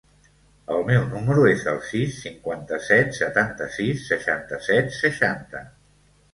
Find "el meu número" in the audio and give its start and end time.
0.75-1.43